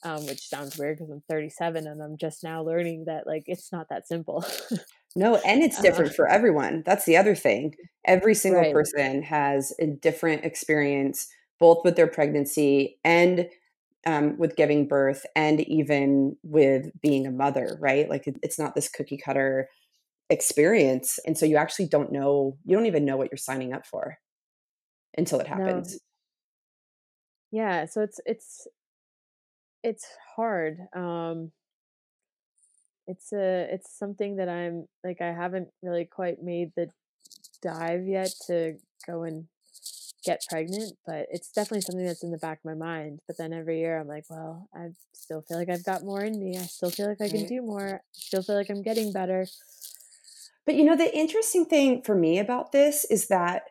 [0.04, 3.72] Um, which sounds weird because I'm 37 and I'm just now learning that like it's
[3.72, 4.46] not that simple.
[5.16, 6.84] no, and it's different uh, for everyone.
[6.86, 7.74] That's the other thing.
[8.06, 8.74] Every single right.
[8.74, 11.28] person has a different experience,
[11.60, 13.50] both with their pregnancy and
[14.06, 18.10] um, with giving birth and even with being a mother, right?
[18.10, 19.70] Like it's not this cookie cutter
[20.30, 21.20] experience.
[21.26, 24.18] And so you actually don't know, you don't even know what you're signing up for
[25.18, 25.94] until it happens.
[27.52, 27.60] No.
[27.60, 27.86] Yeah.
[27.86, 28.68] So it's, it's,
[29.84, 30.78] it's hard.
[30.96, 31.52] Um,
[33.08, 36.90] it's a, it's something that I'm like, I haven't really quite made the
[37.62, 39.46] dive yet to go and
[40.26, 43.20] get pregnant, but it's definitely something that's in the back of my mind.
[43.28, 46.40] But then every year I'm like, well, I still feel like I've got more in
[46.40, 46.58] me.
[46.58, 47.96] I still feel like I can do more.
[47.96, 49.46] I still feel like I'm getting better.
[50.66, 53.64] But you know, the interesting thing for me about this is that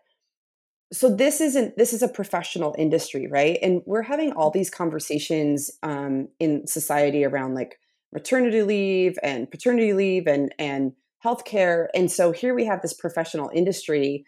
[0.93, 3.59] so this isn't this is a professional industry, right?
[3.63, 7.81] And we're having all these conversations um, in society around like
[8.13, 10.93] maternity leave and paternity leave and and
[11.25, 11.89] healthcare.
[11.95, 14.25] And so here we have this professional industry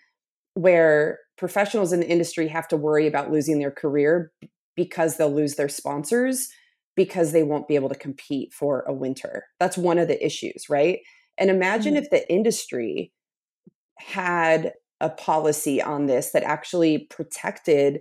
[0.56, 4.32] where professionals in the industry have to worry about losing their career
[4.74, 6.48] because they'll lose their sponsors
[6.96, 9.44] because they won't be able to compete for a winter.
[9.60, 11.00] That's one of the issues, right?
[11.36, 12.04] And imagine mm-hmm.
[12.04, 13.12] if the industry
[13.98, 18.00] had a policy on this that actually protected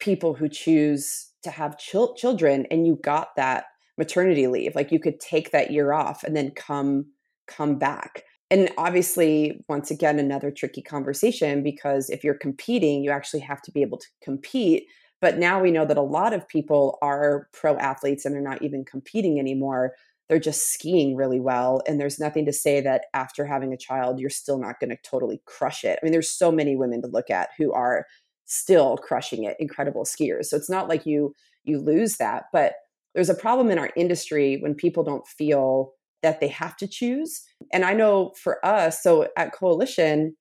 [0.00, 3.64] people who choose to have chil- children and you got that
[3.98, 7.04] maternity leave like you could take that year off and then come
[7.46, 13.40] come back and obviously once again another tricky conversation because if you're competing you actually
[13.40, 14.84] have to be able to compete.
[15.20, 18.60] But now we know that a lot of people are pro athletes and they're not
[18.60, 19.94] even competing anymore.
[20.28, 24.20] They're just skiing really well and there's nothing to say that after having a child
[24.20, 25.98] you're still not going to totally crush it.
[26.00, 28.06] I mean there's so many women to look at who are
[28.44, 30.46] still crushing it incredible skiers.
[30.46, 32.74] So it's not like you you lose that but
[33.14, 35.92] there's a problem in our industry when people don't feel
[36.22, 37.42] that they have to choose.
[37.72, 40.36] And I know for us, so at Coalition,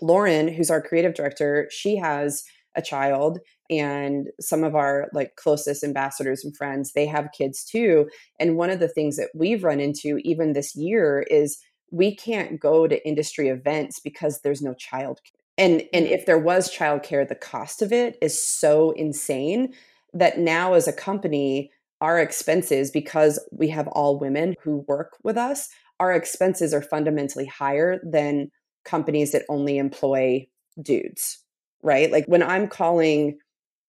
[0.00, 2.44] Lauren, who's our creative director, she has
[2.76, 3.38] a child
[3.70, 8.08] and some of our like closest ambassadors and friends they have kids too.
[8.38, 11.58] And one of the things that we've run into even this year is
[11.90, 15.20] we can't go to industry events because there's no child
[15.58, 16.14] and and mm-hmm.
[16.14, 19.74] if there was childcare the cost of it is so insane
[20.14, 21.70] that now as a company
[22.00, 25.68] our expenses, because we have all women who work with us,
[26.00, 28.50] our expenses are fundamentally higher than
[28.84, 30.46] companies that only employ
[30.80, 31.38] dudes.
[31.82, 32.10] right?
[32.10, 33.38] Like when I'm calling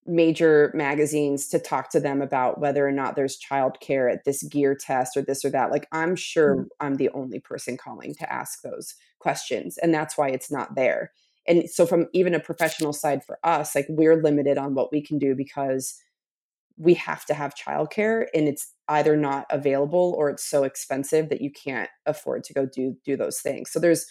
[0.06, 4.74] major magazines to talk to them about whether or not there's childcare at this gear
[4.74, 6.66] test or this or that, like I'm sure mm-hmm.
[6.80, 9.78] I'm the only person calling to ask those questions.
[9.78, 11.12] And that's why it's not there.
[11.46, 15.00] And so, from even a professional side for us, like we're limited on what we
[15.00, 15.94] can do because
[16.80, 21.42] we have to have childcare and it's either not available or it's so expensive that
[21.42, 23.70] you can't afford to go do do those things.
[23.70, 24.06] So there's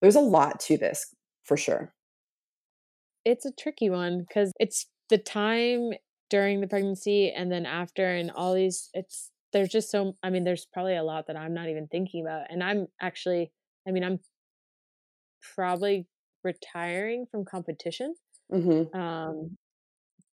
[0.00, 1.12] there's a lot to this
[1.42, 1.92] for sure.
[3.24, 5.90] It's a tricky one because it's the time
[6.30, 10.44] during the pregnancy and then after and all these it's there's just so I mean
[10.44, 13.50] there's probably a lot that I'm not even thinking about and I'm actually
[13.88, 14.20] I mean I'm
[15.56, 16.06] probably
[16.44, 18.14] retiring from competition.
[18.52, 18.96] Mm-hmm.
[18.96, 19.56] Um,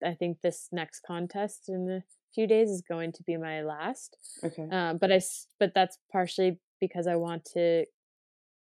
[0.05, 2.03] I think this next contest in a
[2.33, 4.17] few days is going to be my last.
[4.43, 4.67] Okay.
[4.71, 5.21] Um, but I
[5.59, 7.85] but that's partially because I want to,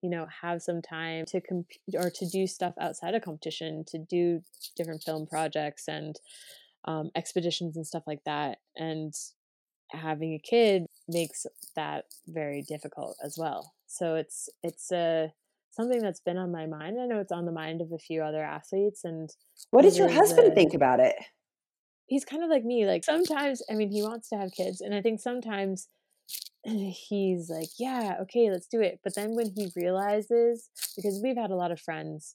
[0.02, 3.98] you know, have some time to compete or to do stuff outside of competition, to
[3.98, 4.42] do
[4.76, 6.18] different film projects and
[6.86, 8.58] um, expeditions and stuff like that.
[8.76, 9.14] And
[9.90, 13.74] having a kid makes that very difficult as well.
[13.86, 15.32] So it's it's a
[15.78, 17.00] something that's been on my mind.
[17.00, 19.04] I know it's on the mind of a few other athletes.
[19.04, 19.30] And
[19.70, 21.14] what does your husband think about it?
[22.06, 22.86] He's kind of like me.
[22.86, 25.88] Like sometimes, I mean, he wants to have kids, and I think sometimes
[26.64, 31.50] he's like, "Yeah, okay, let's do it." But then when he realizes, because we've had
[31.50, 32.34] a lot of friends,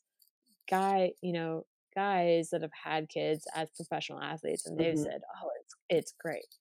[0.69, 1.65] guy, you know,
[1.95, 5.03] guys that have had kids as professional athletes, and they've mm-hmm.
[5.03, 6.55] said, "Oh, it's it's great,"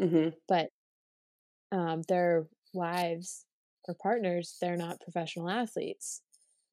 [0.00, 0.28] mm-hmm.
[0.46, 0.70] but
[1.72, 3.44] um, their wives
[3.88, 6.22] or partners they're not professional athletes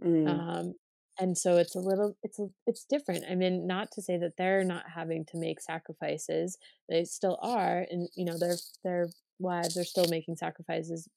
[0.03, 0.28] mm.
[0.28, 0.74] um,
[1.20, 4.34] and so it's a little it's a, it's different i mean not to say that
[4.38, 6.57] they're not having to make sacrifices
[6.89, 11.07] they still are and you know their their wives are still making sacrifices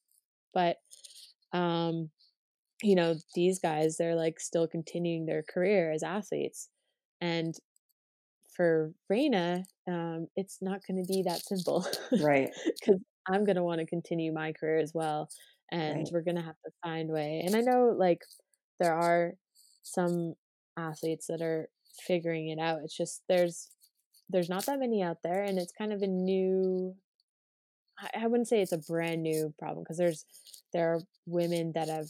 [0.54, 0.76] but
[1.52, 2.10] um
[2.82, 6.68] you know these guys they're like still continuing their career as athletes
[7.20, 7.54] and
[8.54, 11.86] for Reine, um, it's not going to be that simple,
[12.20, 12.50] right?
[12.64, 15.28] Because I'm going to want to continue my career as well,
[15.72, 16.08] and right.
[16.12, 18.20] we're gonna have to find way and i know like
[18.78, 19.32] there are
[19.82, 20.34] some
[20.78, 21.68] athletes that are
[22.06, 23.70] figuring it out it's just there's
[24.30, 26.94] there's not that many out there and it's kind of a new
[27.98, 30.24] i, I wouldn't say it's a brand new problem because there's
[30.72, 32.08] there are women that have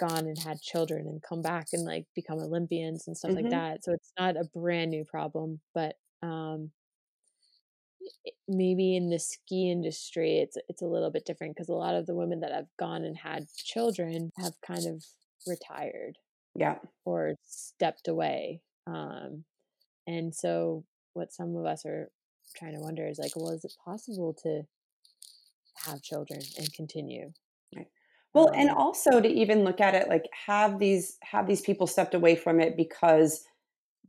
[0.00, 3.42] gone and had children and come back and like become olympians and stuff mm-hmm.
[3.42, 6.70] like that so it's not a brand new problem but um
[8.48, 12.06] maybe in the ski industry it's it's a little bit different because a lot of
[12.06, 15.04] the women that have gone and had children have kind of
[15.46, 16.16] retired
[16.54, 16.76] yeah.
[17.04, 19.44] or stepped away um
[20.06, 20.84] and so
[21.14, 22.10] what some of us are
[22.56, 24.62] trying to wonder is like well is it possible to
[25.86, 27.32] have children and continue?
[27.74, 27.86] Right.
[28.32, 31.86] Well um, and also to even look at it like have these have these people
[31.86, 33.44] stepped away from it because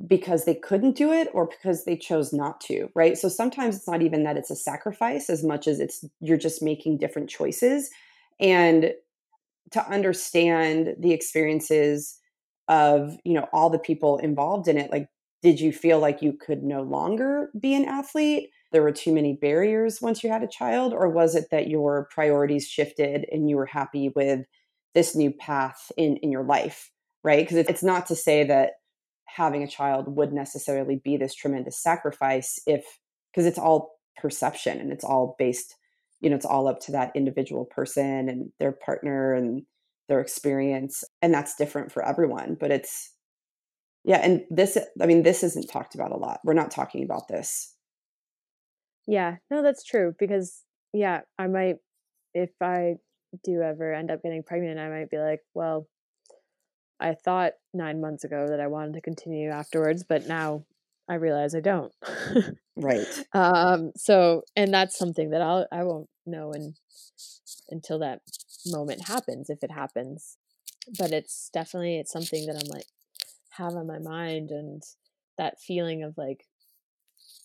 [0.08, 3.18] because they couldn't do it or because they chose not to, right?
[3.18, 6.62] So sometimes it's not even that it's a sacrifice as much as it's you're just
[6.62, 7.90] making different choices.
[8.40, 8.94] And
[9.72, 12.20] to understand the experiences
[12.68, 15.08] of, you know, all the people involved in it, like
[15.42, 18.50] did you feel like you could no longer be an athlete?
[18.72, 22.10] There were too many barriers once you had a child or was it that your
[22.12, 24.46] priorities shifted and you were happy with
[24.94, 26.92] this new path in in your life,
[27.24, 27.48] right?
[27.48, 28.72] Because it's not to say that
[29.36, 32.86] having a child would necessarily be this tremendous sacrifice if
[33.32, 35.76] because it's all perception and it's all based
[36.22, 39.64] you know it's all up to that individual person and their partner and
[40.08, 43.12] their experience and that's different for everyone but it's
[44.06, 46.40] yeah and this i mean this isn't talked about a lot.
[46.46, 47.74] We're not talking about this.
[49.06, 50.64] Yeah no that's true because
[50.94, 51.76] yeah i might
[52.34, 52.94] if i
[53.44, 55.88] do ever end up getting pregnant i might be like well
[57.00, 60.66] I thought nine months ago that I wanted to continue afterwards, but now
[61.10, 61.94] I realize I don't.
[62.76, 63.06] right.
[63.34, 63.92] Um.
[63.96, 66.76] So, and that's something that I'll I won't know and
[67.70, 68.22] until that
[68.66, 70.38] moment happens, if it happens.
[70.98, 72.86] But it's definitely it's something that I'm like
[73.52, 74.84] have on my mind, and
[75.38, 76.46] that feeling of like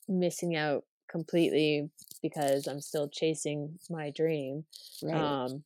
[0.09, 1.91] missing out completely
[2.23, 4.65] because I'm still chasing my dream
[5.03, 5.15] right.
[5.15, 5.65] um,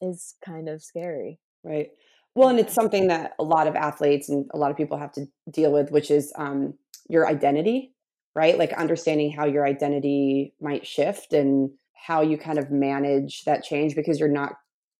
[0.00, 1.38] is kind of scary.
[1.64, 1.90] Right.
[2.36, 5.10] Well, and it's something that a lot of athletes and a lot of people have
[5.12, 6.74] to deal with, which is um,
[7.08, 7.94] your identity,
[8.34, 8.58] right?
[8.58, 13.96] Like understanding how your identity might shift and how you kind of manage that change
[13.96, 14.52] because you're not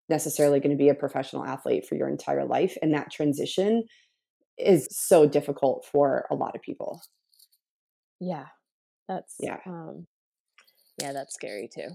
[0.09, 2.75] necessarily going to be a professional athlete for your entire life.
[2.81, 3.85] And that transition
[4.57, 7.03] is so difficult for a lot of people.
[8.19, 8.47] Yeah.
[9.09, 9.59] That's, yeah.
[9.67, 10.07] Um,
[11.03, 11.91] yeah, that's scary too.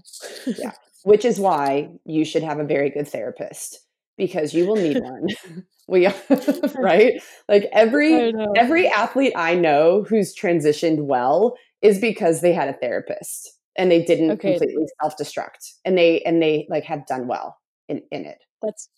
[0.46, 0.70] yeah.
[1.02, 3.80] Which is why you should have a very good therapist
[4.22, 5.26] because you will need one.
[5.88, 6.06] we
[6.76, 7.20] right?
[7.48, 13.50] Like every every athlete I know who's transitioned well is because they had a therapist
[13.76, 14.52] and they didn't okay.
[14.52, 17.58] completely self-destruct and they and they like have done well
[17.88, 18.38] in in it.
[18.62, 18.88] That's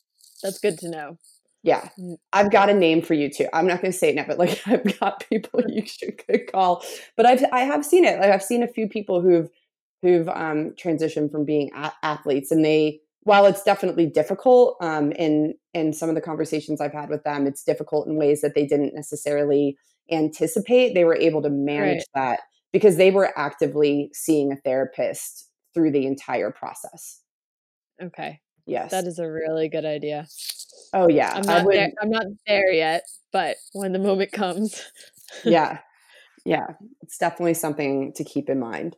[0.42, 1.18] that's good to know.
[1.62, 1.88] Yeah.
[1.98, 2.16] Mm.
[2.34, 3.48] I've got a name for you too.
[3.54, 6.20] I'm not going to say it now, but like I've got people you should
[6.52, 6.84] call.
[7.16, 8.20] But I've I have seen it.
[8.20, 9.48] Like I've seen a few people who've
[10.02, 15.54] who've um, transitioned from being a- athletes, and they while it's definitely difficult um, in
[15.72, 18.66] in some of the conversations I've had with them, it's difficult in ways that they
[18.66, 19.76] didn't necessarily
[20.10, 20.94] anticipate.
[20.94, 22.36] They were able to manage right.
[22.36, 22.40] that
[22.72, 27.20] because they were actively seeing a therapist through the entire process.
[28.02, 28.40] Okay.
[28.66, 28.90] Yes.
[28.90, 30.26] That is a really good idea.
[30.92, 31.32] Oh yeah.
[31.34, 34.82] I'm not there I'm not there yet, but when the moment comes.
[35.44, 35.78] yeah.
[36.46, 36.66] Yeah.
[37.00, 38.96] It's definitely something to keep in mind.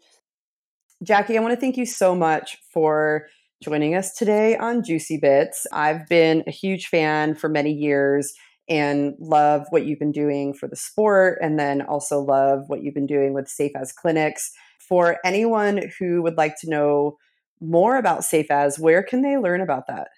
[1.05, 3.29] Jackie, I want to thank you so much for
[3.63, 5.67] joining us today on Juicy Bits.
[5.73, 8.33] I've been a huge fan for many years
[8.69, 12.95] and love what you've been doing for the sport, and then also love what you've
[12.95, 14.51] been doing with Safe As Clinics.
[14.89, 17.17] For anyone who would like to know
[17.61, 20.09] more about Safe As, where can they learn about that?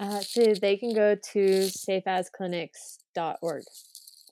[0.00, 3.62] Uh, so they can go to safeasclinics.org.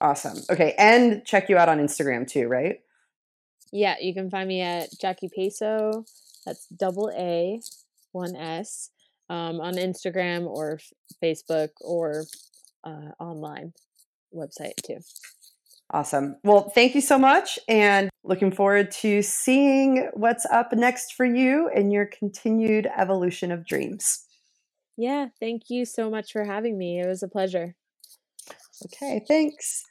[0.00, 0.38] Awesome.
[0.50, 0.74] Okay.
[0.78, 2.80] And check you out on Instagram too, right?
[3.72, 6.06] Yeah, you can find me at Jackie Paaso.
[6.44, 7.60] That's double A,
[8.16, 8.90] one S,
[9.28, 10.78] um, on Instagram or
[11.22, 12.24] Facebook or
[12.84, 13.72] uh, online
[14.34, 14.98] website too.
[15.90, 16.36] Awesome.
[16.42, 17.58] Well, thank you so much.
[17.68, 23.64] And looking forward to seeing what's up next for you and your continued evolution of
[23.64, 24.24] dreams.
[24.96, 27.00] Yeah, thank you so much for having me.
[27.00, 27.76] It was a pleasure.
[28.84, 29.84] Okay, thanks.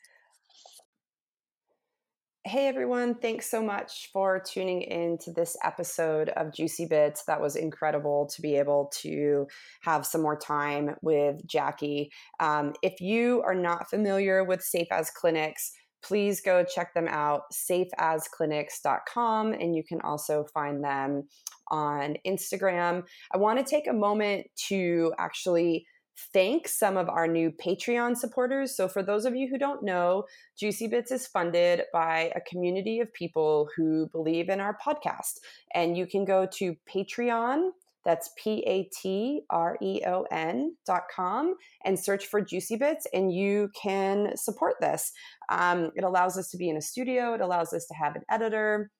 [2.47, 7.23] Hey everyone, thanks so much for tuning in to this episode of Juicy Bits.
[7.23, 9.47] That was incredible to be able to
[9.81, 12.11] have some more time with Jackie.
[12.39, 15.71] Um, if you are not familiar with Safe As Clinics,
[16.03, 21.23] please go check them out, safeasclinics.com, and you can also find them
[21.69, 23.05] on Instagram.
[23.33, 25.87] I want to take a moment to actually
[26.33, 28.75] thank some of our new Patreon supporters.
[28.75, 30.25] So, for those of you who don't know,
[30.57, 35.39] Juicy Bits is funded by a community of people who believe in our podcast.
[35.73, 37.71] And you can go to Patreon
[38.05, 43.07] that's P A T R E O N dot com and search for Juicy Bits,
[43.13, 45.11] and you can support this.
[45.49, 48.21] Um, it allows us to be in a studio, it allows us to have an
[48.29, 48.91] editor.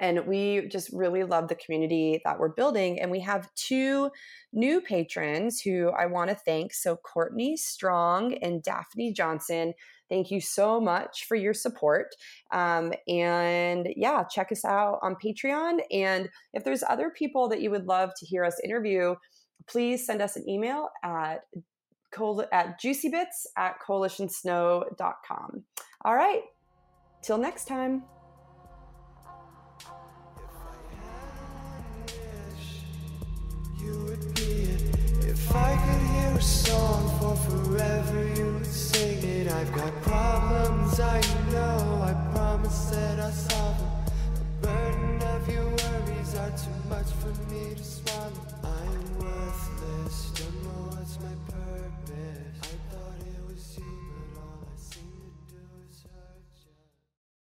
[0.00, 3.00] And we just really love the community that we're building.
[3.00, 4.10] And we have two
[4.52, 6.72] new patrons who I want to thank.
[6.72, 9.74] So, Courtney Strong and Daphne Johnson
[10.10, 12.14] Thank you so much for your support.
[12.50, 15.78] Um, and yeah, check us out on Patreon.
[15.92, 19.14] And if there's other people that you would love to hear us interview,
[19.68, 21.42] please send us an email at
[22.50, 25.64] at juicybits at coalitionsnow.com.
[26.04, 26.42] All right,
[27.22, 28.02] till next time.
[35.50, 39.50] If I could hear a song for forever, you would sing it.
[39.50, 41.20] I've got problems, I
[41.50, 42.02] know.
[42.04, 43.90] I promise that I'll solve them.
[44.36, 48.30] The burden of your worries are too much for me to swallow.
[48.62, 51.99] I am worthless, don't know what's my purpose.